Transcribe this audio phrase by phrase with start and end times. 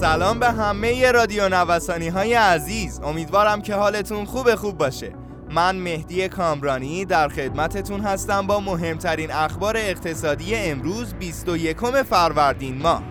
[0.00, 3.00] سلام به همه رادیو نوسانی های عزیز.
[3.04, 5.12] امیدوارم که حالتون خوب خوب باشه.
[5.50, 13.02] من مهدی کامرانی در خدمتتون هستم با مهمترین اخبار اقتصادی امروز 21 فروردین ماه.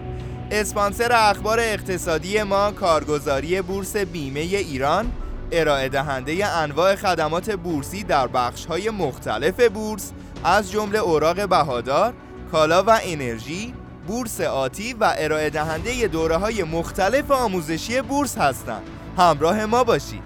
[0.52, 5.12] اسپانسر اخبار اقتصادی ما کارگزاری بورس بیمه ایران
[5.52, 10.12] ارائه دهنده انواع خدمات بورسی در بخش های مختلف بورس
[10.44, 12.14] از جمله اوراق بهادار،
[12.52, 13.74] کالا و انرژی،
[14.10, 18.82] بورس آتی و ارائه دهنده دوره های مختلف آموزشی بورس هستند.
[19.18, 20.24] همراه ما باشید.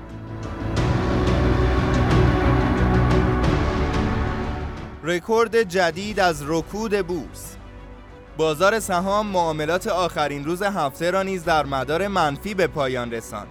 [5.03, 7.55] رکورد جدید از رکود بورس
[8.37, 13.47] بازار سهام معاملات آخرین روز هفته را نیز در مدار منفی به پایان رساند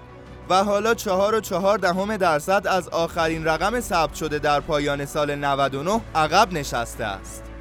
[0.51, 5.35] و حالا چهار و چهار دهم درصد از آخرین رقم ثبت شده در پایان سال
[5.35, 7.52] 99 عقب نشسته است.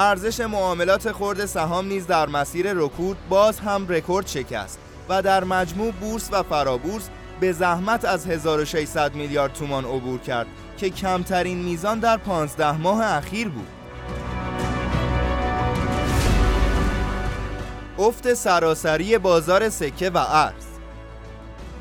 [0.00, 5.92] ارزش معاملات خرد سهام نیز در مسیر رکود باز هم رکورد شکست و در مجموع
[5.92, 7.08] بورس و فرابورس
[7.40, 10.46] به زحمت از 1600 میلیارد تومان عبور کرد
[10.76, 13.68] که کمترین میزان در 15 ماه اخیر بود.
[17.98, 20.64] افت سراسری بازار سکه و ارز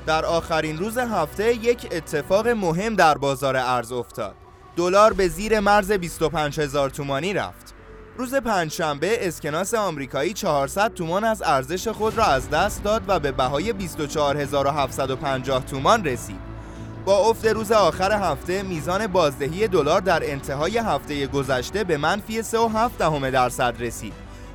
[0.05, 4.35] در آخرین روز هفته یک اتفاق مهم در بازار ارز افتاد.
[4.75, 7.77] دلار به زیر مرز 25 هزار تومانی رفت.
[8.17, 13.31] روز پنجشنبه اسکناس آمریکایی 400 تومان از ارزش خود را از دست داد و به
[13.31, 16.39] بهای 24750 تومان رسید.
[17.05, 23.31] با افت روز آخر هفته میزان بازدهی دلار در انتهای هفته گذشته به منفی 3.7
[23.31, 24.13] درصد رسید.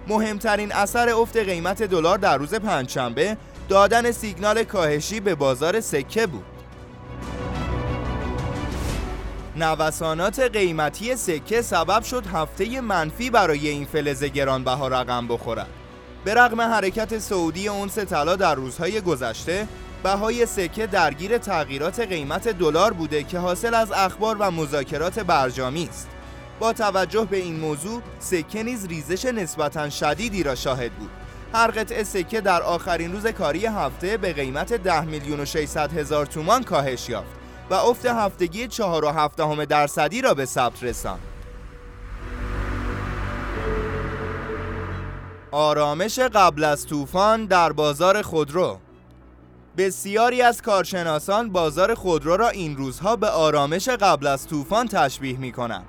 [0.08, 3.36] مهمترین اثر افت قیمت دلار در روز پنجشنبه
[3.69, 6.52] دادن سیگنال کاهشی به بازار سکه بود
[9.62, 15.66] نوسانات قیمتی سکه سبب شد هفته منفی برای این فلز گرانبها رقم بخورد.
[16.24, 19.69] به رغم حرکت سعودی اونس طلا در روزهای گذشته
[20.02, 26.08] بهای سکه درگیر تغییرات قیمت دلار بوده که حاصل از اخبار و مذاکرات برجامی است.
[26.60, 31.10] با توجه به این موضوع سکه نیز ریزش نسبتا شدیدی را شاهد بود.
[31.54, 36.26] هر قطعه سکه در آخرین روز کاری هفته به قیمت 10 میلیون و 600 هزار
[36.26, 37.41] تومان کاهش یافت.
[37.72, 41.21] و افت هفتگی 4 درصدی را به ثبت رساند.
[45.50, 48.78] آرامش قبل از طوفان در بازار خودرو
[49.77, 55.53] بسیاری از کارشناسان بازار خودرو را این روزها به آرامش قبل از طوفان تشبیه می
[55.53, 55.88] کنند.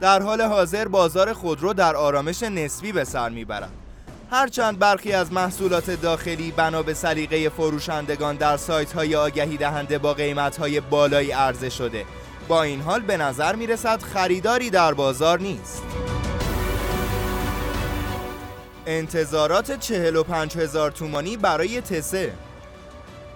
[0.00, 3.83] در حال حاضر بازار خودرو در آرامش نسبی به سر می‌برد.
[4.34, 10.14] هرچند برخی از محصولات داخلی بنا به سلیقه فروشندگان در سایت های آگهی دهنده با
[10.14, 12.04] قیمت های بالایی عرضه شده.
[12.48, 15.82] با این حال به نظر می رسد خریداری در بازار نیست.
[18.86, 22.32] انتظارات 45 هزار تومانی برای تسه.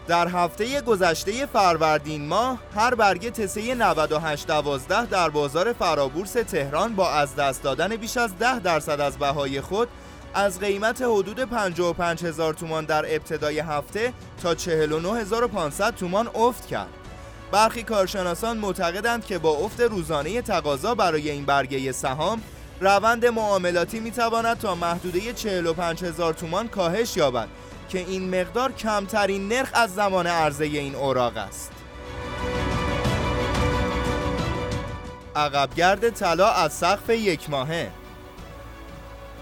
[0.09, 7.37] در هفته گذشته فروردین ماه هر برگه تسه 9812 در بازار فرابورس تهران با از
[7.37, 9.89] دست دادن بیش از 10 درصد از بهای خود
[10.35, 14.13] از قیمت حدود 55 هزار تومان در ابتدای هفته
[14.43, 16.89] تا 49500 تومان افت کرد.
[17.53, 22.43] برخی کارشناسان معتقدند که با افت روزانه تقاضا برای این برگه سهام
[22.81, 27.49] روند معاملاتی می‌تواند تا محدوده 45 هزار تومان کاهش یابد
[27.89, 31.73] که این مقدار کمترین نرخ از زمان عرضه این اوراق است.
[35.37, 37.91] عقبگرد طلا از سقف یک ماهه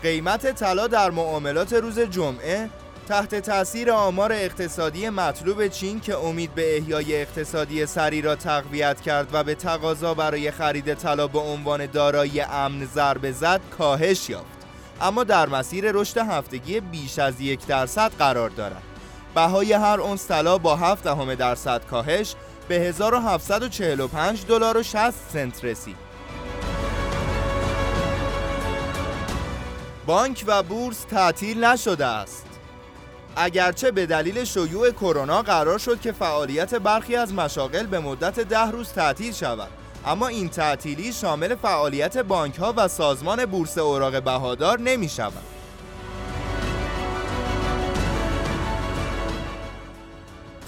[0.06, 2.71] قیمت طلا در معاملات روز جمعه
[3.09, 9.28] تحت تاثیر آمار اقتصادی مطلوب چین که امید به احیای اقتصادی سری را تقویت کرد
[9.33, 14.47] و به تقاضا برای خرید طلا به عنوان دارایی امن ضربه زد کاهش یافت.
[15.00, 18.83] اما در مسیر رشد هفتگی بیش از یک درصد قرار دارد.
[19.34, 22.34] بهای هر اونس طلا با 7 دهم درصد کاهش
[22.69, 26.06] به 1745 دلار و 60 سنت رسید.
[30.06, 32.47] بانک و بورس تعطیل نشده است.
[33.37, 38.70] اگرچه به دلیل شیوع کرونا قرار شد که فعالیت برخی از مشاغل به مدت ده
[38.70, 39.69] روز تعطیل شود
[40.06, 45.44] اما این تعطیلی شامل فعالیت بانک ها و سازمان بورس اوراق بهادار نمی شود.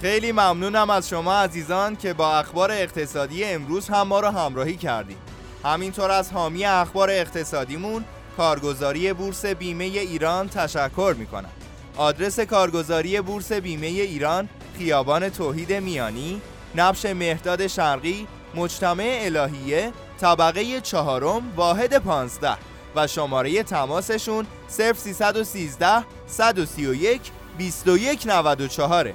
[0.00, 5.18] خیلی ممنونم از شما عزیزان که با اخبار اقتصادی امروز هم ما را همراهی کردید
[5.64, 8.04] همینطور از حامی اخبار اقتصادیمون
[8.38, 11.50] کارگزاری بورس بیمه ایران تشکر می کنم.
[11.96, 14.48] آدرس کارگزاری بورس بیمه ایران
[14.78, 16.40] خیابان توحید میانی
[16.74, 22.56] نبش مهداد شرقی مجتمع الهیه طبقه چهارم واحد پانزده
[22.96, 27.20] و شماره تماسشون 0313 131
[27.58, 29.12] 2194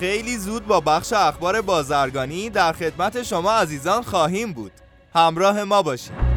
[0.00, 4.72] خیلی زود با بخش اخبار بازرگانی در خدمت شما عزیزان خواهیم بود.
[5.14, 6.29] همراه ما باشید.